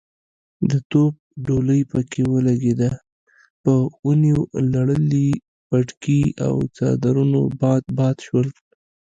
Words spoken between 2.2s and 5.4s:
ولګېده، په ونيو لړلي